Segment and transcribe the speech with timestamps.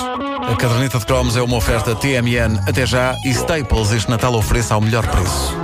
[0.00, 4.74] A caderneta de cromos é uma oferta TMN até já e Staples este Natal ofereça
[4.74, 5.56] ao melhor preço.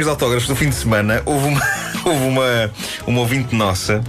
[0.00, 1.60] Sessões de autógrafos do fim de semana, houve uma,
[2.04, 2.70] houve uma,
[3.06, 4.02] uma ouvinte nossa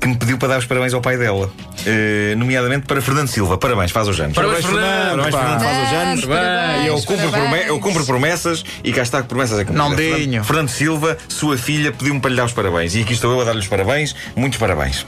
[0.00, 1.50] que me pediu para dar os parabéns ao pai dela.
[1.84, 3.56] Eh, nomeadamente para Fernando Silva.
[3.58, 4.34] Parabéns, faz os anos.
[4.34, 5.40] Parabéns, Fernando, Parabéns, pá.
[5.40, 6.24] Fernando, faz os anos.
[6.24, 7.66] Parabéns, eu cumpro, parabéns.
[7.66, 10.44] eu cumpro promessas e cá está que promessas é que Não Fernando- dinho.
[10.44, 12.94] Fernando Silva, sua filha, pediu-me para lhe dar os parabéns.
[12.94, 14.14] E aqui estou eu a dar-lhe os parabéns.
[14.36, 15.06] Muitos parabéns.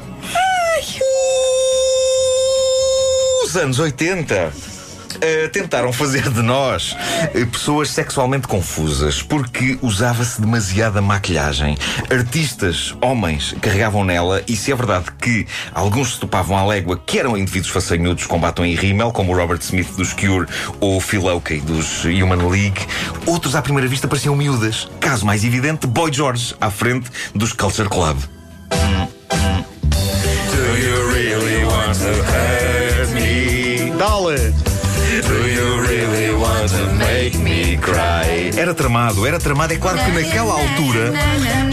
[3.44, 4.52] Os anos 80
[5.20, 6.96] eh, tentaram fazer de nós
[7.34, 11.76] eh, pessoas sexualmente confusas porque usava-se demasiada maquilhagem.
[12.10, 17.18] Artistas, homens, carregavam nela e se é verdade que alguns se topavam à légua que
[17.18, 20.46] eram indivíduos façanhudos com batom e rímel, como o Robert Smith dos Cure
[20.80, 22.80] ou Phil Oakey dos Human League,
[23.26, 24.88] outros à primeira vista pareciam miúdas.
[25.00, 28.33] Caso mais evidente, Boy George à frente dos Culture Club.
[38.64, 39.74] Era tramado, era tramado.
[39.74, 41.12] É claro que naquela altura,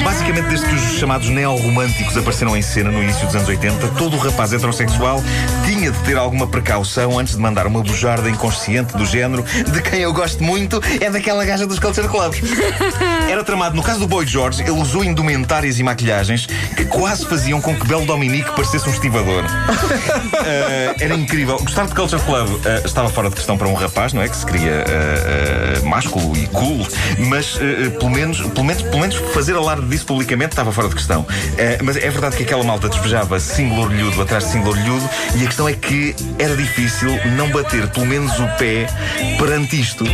[0.04, 4.18] basicamente desde que os chamados neorromânticos apareceram em cena no início dos anos 80, todo
[4.18, 5.24] o rapaz heterossexual
[5.66, 10.02] tinha de ter alguma precaução antes de mandar uma bujarda inconsciente do género de quem
[10.02, 12.42] eu gosto muito é daquela gaja dos Culture Clubs.
[13.32, 13.74] Era tramado.
[13.74, 17.88] No caso do Boy George, ele usou indumentárias e maquilhagens que quase faziam com que
[17.88, 19.46] Belo Dominique parecesse um estivador.
[19.46, 21.58] Uh, era incrível.
[21.58, 24.28] Gostar de Culture Club uh, estava fora de questão para um rapaz, não é?
[24.28, 26.81] Que se queria uh, uh, másculo e cool,
[27.18, 30.90] mas uh, uh, pelo, menos, pelo, menos, pelo menos fazer alarde disso publicamente estava fora
[30.90, 31.22] de questão.
[31.22, 35.44] Uh, mas é verdade que aquela malta despejava single orlhudo atrás de single orlhudo e
[35.44, 38.88] a questão é que era difícil não bater pelo menos o pé
[39.38, 40.06] perante isto.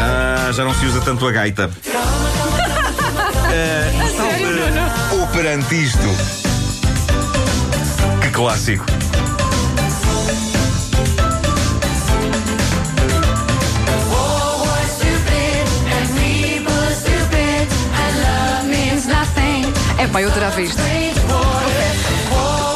[0.00, 1.70] Ah, já não se usa tanto a gaita.
[3.54, 6.08] Ah, salve o perante isto.
[8.22, 9.01] Que clássico.
[20.20, 20.82] Eu adorava isto.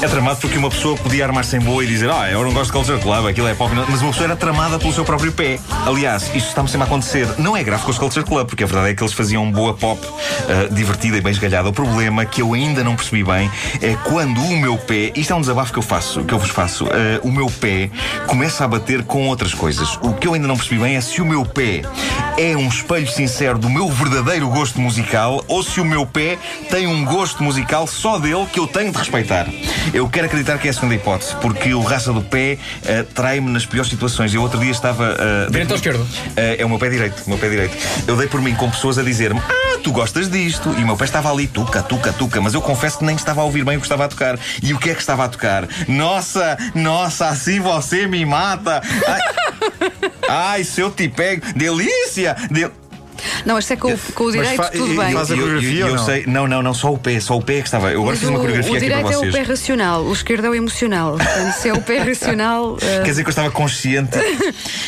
[0.07, 2.67] É tramado porque uma pessoa podia armar-se em boa e dizer Ah, eu não gosto
[2.67, 3.75] de Culture Club, aquilo é pop.
[3.75, 5.59] Mas uma pessoa era tramada pelo seu próprio pé.
[5.85, 7.27] Aliás, isto está-me sempre a acontecer.
[7.39, 9.75] Não é grave com os Culture Club, porque a verdade é que eles faziam boa
[9.75, 10.01] pop
[10.49, 11.69] ah, divertida e bem esgalhada.
[11.69, 13.51] O problema que eu ainda não percebi bem
[13.83, 16.51] é quando o meu pé, isto é um desabafo que eu faço, que eu vos
[16.51, 17.91] faço, ah, o meu pé
[18.29, 19.99] começa a bater com outras coisas.
[20.03, 21.83] O que eu ainda não percebi bem é se o meu pé
[22.39, 26.39] é um espelho sincero do meu verdadeiro gosto musical ou se o meu pé
[26.71, 29.49] tem um gosto musical só dele que eu tenho de respeitar.
[29.97, 33.51] Eu quero acreditar que é a segunda hipótese, porque o raça do pé eh, trai-me
[33.51, 34.35] nas piores situações.
[34.35, 35.17] Eu outro dia estava.
[35.19, 36.07] eh, Direito ou esquerdo?
[36.37, 37.75] eh, é o meu pé direito, o meu pé direito.
[38.07, 40.69] Eu dei por mim com pessoas a dizer-me: Ah, tu gostas disto.
[40.79, 42.43] E o meu pé estava ali, tuca, tuca, tuca.
[42.43, 44.39] Mas eu confesso que nem estava a ouvir bem o que estava a tocar.
[44.63, 45.67] E o que é que estava a tocar?
[45.89, 48.83] Nossa, nossa, assim você me mata.
[49.07, 49.21] Ai,
[50.29, 51.41] ai se eu te pego.
[51.57, 52.37] Delícia!
[52.51, 52.71] Del...
[53.45, 55.13] Não, isto é com, o- com o direito, fa- tudo e- bem.
[55.13, 56.05] faz a Eu- eu- coreografia eu ou não?
[56.05, 57.91] sei, não, não, não, só o pé, só o pé é que estava.
[57.91, 59.35] Eu agora Mas fiz uma o, coreografia o aqui para direito é o vocês.
[59.35, 61.17] pé racional, o esquerdo é o emocional.
[61.17, 62.79] Portanto, se é o pé racional.
[62.81, 64.19] eh, Quer dizer que eu estava consciente.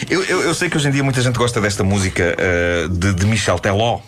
[0.08, 3.14] eu, eu, eu sei que hoje em dia muita gente gosta desta música eh, de,
[3.14, 4.00] de Michel Teló.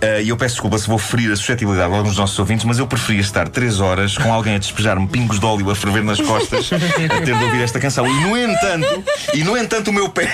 [0.00, 2.64] Eh, E eu peço desculpa se vou ferir a suscetibilidade de alguns dos nossos ouvintes,
[2.64, 6.02] mas eu preferia estar três horas com alguém a despejar-me pingos de óleo a ferver
[6.04, 8.06] nas costas a ter de ouvir esta canção.
[8.06, 9.04] E no entanto,
[9.34, 10.28] e no entanto, o meu pé,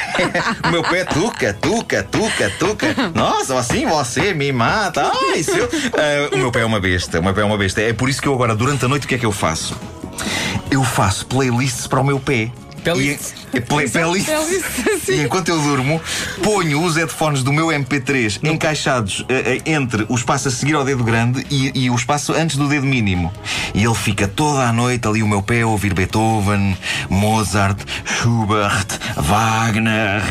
[0.64, 2.86] o meu pé, tuca, tuca, tuca, tuca.
[3.14, 5.10] Nossa, assim você me mata.
[5.32, 5.68] Ai, seu.
[5.96, 7.80] Eh, o meu pé é uma besta, o meu pé é uma besta.
[7.80, 9.76] É por isso que eu agora, durante a noite, o que é que eu faço?
[10.70, 12.50] Eu faço playlists para o meu pé.
[13.00, 13.18] E.
[15.12, 16.00] E enquanto eu durmo,
[16.42, 20.84] ponho os headphones do meu MP3 encaixados eh, eh, entre o espaço a seguir ao
[20.84, 23.32] dedo grande e, e o espaço antes do dedo mínimo.
[23.74, 26.76] E ele fica toda a noite ali o meu pé a ouvir Beethoven,
[27.08, 30.22] Mozart, Schubert, Wagner.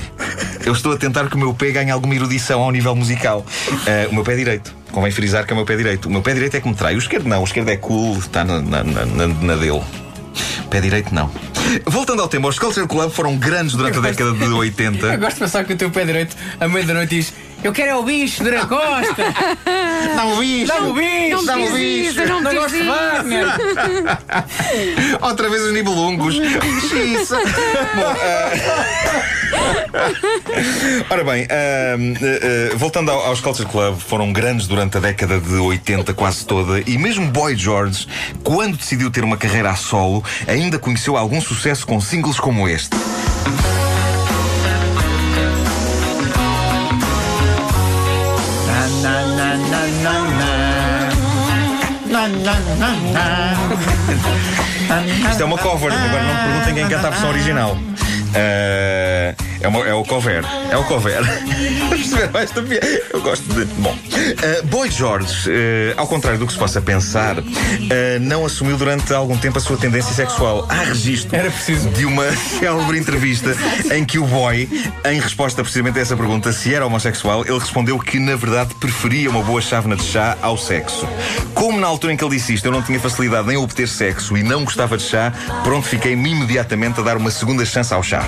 [0.66, 3.46] Eu estou a tentar que o meu pé ganhe alguma erudição ao nível musical.
[3.86, 4.74] Eh, o meu pé direito.
[4.92, 6.08] Convém frisar que é o meu pé direito.
[6.08, 6.96] O meu pé direito é que me trai.
[6.96, 7.42] O esquerdo não.
[7.42, 9.82] O esquerdo é cool, está na, na, na, na- na dele.
[10.70, 11.30] Pé direito não.
[11.86, 15.06] Voltando ao tema, os Culture Club foram grandes durante a década de 80.
[15.14, 17.34] Eu gosto de pensar que o teu pé direito, à meia da noite, diz:
[17.66, 19.24] Eu quero é o bicho de costa.
[20.16, 20.68] Dá o bicho!
[20.68, 21.46] Dá-me o bicho.
[21.48, 22.20] Não o diz bicho!
[22.22, 22.92] isso, não Não gosto de isso.
[22.92, 23.48] Wagner.
[25.20, 26.36] Outra vez os nibelungos.
[26.36, 26.44] Bom,
[28.22, 28.52] ah,
[31.10, 35.40] Ora bem, ah, ah, ah, voltando ao- aos Culture Club, foram grandes durante a década
[35.40, 38.08] de 80 quase toda e mesmo Boy George,
[38.44, 42.96] quando decidiu ter uma carreira a solo, ainda conheceu algum sucesso com singles como este.
[55.30, 57.78] Isto é uma cover, agora não me perguntem quem canta a versão original.
[58.36, 59.34] Ah,
[59.66, 60.44] é, uma- é o cover.
[60.72, 61.22] É o cover.
[62.42, 62.86] Esta piada?
[63.14, 63.66] Eu gosto de.
[63.82, 63.96] Bom.
[64.08, 65.50] ah, Boy George,
[65.98, 69.62] ah, ao contrário do que se possa pensar, ah, não assumiu durante algum tempo a
[69.62, 70.66] sua tendência sexual.
[70.70, 71.90] Há registro Era preciso.
[71.90, 72.30] de uma
[72.60, 73.56] célebre entrevista
[73.94, 74.70] em que o boy,
[75.06, 79.30] em resposta precisamente a essa pergunta se era homossexual, ele respondeu que na verdade preferia
[79.30, 81.08] uma boa chávena de chá ao sexo.
[81.56, 84.38] Como na altura em que ele disse isto eu não tinha facilidade em obter sexo
[84.38, 85.34] e não gostava de chá,
[85.64, 88.24] pronto, fiquei-me imediatamente a dar uma segunda chance ao chá.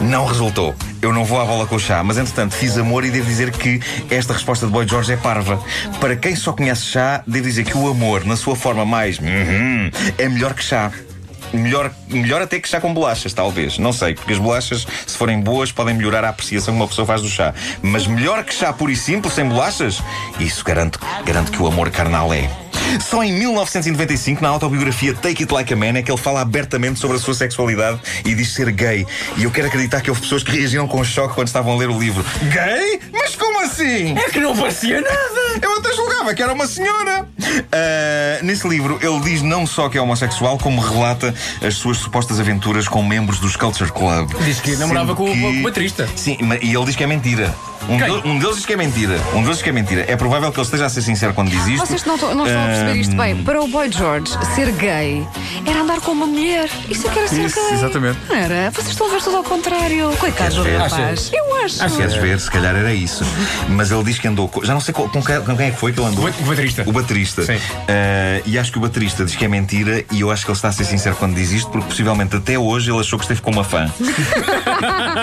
[0.00, 0.75] Não resultou.
[1.02, 3.52] Eu não vou à bola com o chá, mas entretanto fiz amor e devo dizer
[3.52, 3.80] que
[4.10, 5.62] esta resposta de Boy George é parva.
[6.00, 9.90] Para quem só conhece chá, devo dizer que o amor, na sua forma mais uhum,
[10.18, 10.90] é melhor que chá.
[11.52, 13.78] Melhor, melhor até que chá com bolachas, talvez.
[13.78, 17.06] Não sei, porque as bolachas, se forem boas, podem melhorar a apreciação que uma pessoa
[17.06, 17.54] faz do chá.
[17.82, 20.02] Mas melhor que chá puro e simples, sem bolachas?
[20.40, 22.65] Isso garanto, garanto que o amor carnal é.
[23.00, 26.98] Só em 1995, na autobiografia Take It Like a Man, é que ele fala abertamente
[26.98, 29.06] sobre a sua sexualidade e diz ser gay.
[29.36, 31.88] E eu quero acreditar que houve pessoas que reagiram com choque quando estavam a ler
[31.88, 32.24] o livro.
[32.42, 33.00] Gay?
[33.12, 34.16] Mas como assim?
[34.16, 35.60] É que não parecia nada.
[35.62, 37.28] Eu até julgava que era uma senhora.
[37.72, 42.40] Ah, nesse livro, ele diz não só que é homossexual, como relata as suas supostas
[42.40, 44.30] aventuras com membros dos Culture Club.
[44.44, 46.08] Diz que namorava Sendo com o- que- com o baterista.
[46.16, 47.54] Sim, e ele diz que é mentira.
[47.88, 49.18] Um, del- um deles diz que é mentira.
[49.32, 50.04] Um deles diz que é mentira.
[50.08, 51.86] É provável que ele esteja a ser sincero quando diz isto.
[51.86, 53.36] Vocês não, to- não estão a perceber isto bem.
[53.44, 55.26] Para o Boy George, ser gay
[55.66, 56.68] era andar com uma mulher.
[56.88, 57.74] Isso é que era ser Isso, gay.
[57.74, 58.18] exatamente.
[58.28, 58.70] Não era?
[58.70, 60.10] Vocês estão a ver tudo ao contrário.
[60.18, 60.78] Coitado do ver?
[60.78, 61.30] rapaz.
[61.32, 61.96] Eu acho.
[61.96, 62.40] Queres ver?
[62.40, 63.24] Se calhar era isso.
[63.68, 64.64] Mas ele diz que andou com.
[64.64, 66.24] Já não sei com, com quem, com quem é que foi que ele andou.
[66.26, 66.82] O baterista.
[66.86, 67.42] O baterista.
[67.44, 67.58] Sim.
[67.88, 70.56] Ah, e acho que o baterista diz que é mentira e eu acho que ele
[70.58, 73.40] está a ser sincero quando diz isto, porque possivelmente até hoje ele achou que esteve
[73.40, 73.90] com uma fã.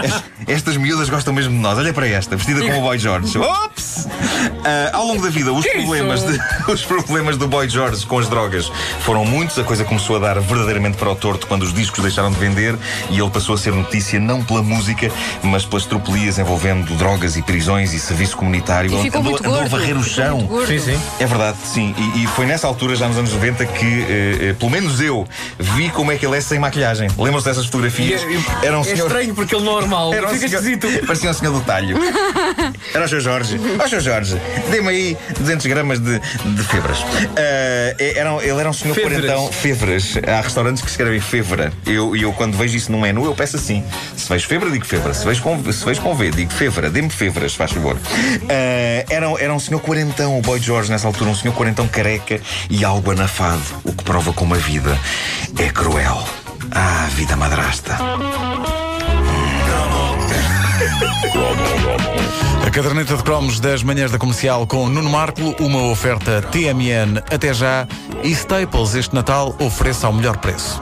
[0.03, 1.77] Es- Estas miúdas gostam mesmo de nós.
[1.77, 3.37] Olha para esta, vestida como o Boy George.
[3.37, 4.07] Ops!
[4.65, 6.39] Ah, ao longo da vida, os problemas, de-
[6.71, 8.71] os problemas do Boy George com as drogas
[9.01, 9.57] foram muitos.
[9.57, 12.75] A coisa começou a dar verdadeiramente para o torto quando os discos deixaram de vender
[13.09, 15.09] e ele passou a ser notícia não pela música,
[15.43, 18.93] mas pelas tropelias envolvendo drogas e prisões e serviço comunitário.
[18.97, 20.47] E ficou andou, andou a varrer o chão.
[20.67, 20.99] Sim, sim.
[21.19, 21.95] É verdade, sim.
[21.97, 25.25] E, e foi nessa altura, já nos anos 90, que, eh, eh, pelo menos eu,
[25.59, 27.09] vi como é que ele é sem maquilhagem.
[27.17, 28.21] Lembram-se dessas E fotografias?
[28.61, 29.07] é, Era um é senhor.
[29.07, 30.13] estranho porque ele normal.
[30.13, 31.05] Era Fica senhor- esquisito.
[31.05, 31.97] Parecia um senhor do talho.
[32.93, 33.59] Era o seu Jorge.
[33.83, 36.97] Ó, seu Jorge, dê-me aí 200 gramas de, de febras.
[37.37, 39.21] Ah, era, ele era um senhor Febras.
[39.21, 39.51] quarentão.
[39.51, 40.13] Febras.
[40.27, 41.71] Há restaurantes que escrevem febra.
[41.85, 43.83] Eu, e eu, quando vejo isso no menu, eu peço assim:
[44.15, 45.13] se vejo febra, digo febra.
[45.13, 46.89] Se vejo com, se vejo com V, digo febra.
[46.89, 47.97] Dê-me febras, faz favor.
[48.49, 52.39] Ah, era, era um senhor quarentão, o Boy George, nessa altura, um senhor quarentão careca
[52.69, 53.61] e algo anafado.
[53.83, 54.97] O que prova como a vida
[55.57, 56.23] é cruel.
[56.71, 57.97] Ah, vida madrasta.
[62.65, 67.53] A caderneta de cromos das manhãs da comercial com Nuno Marco, uma oferta TMN até
[67.53, 67.87] já
[68.23, 70.81] e Staples este Natal ofereça ao melhor preço.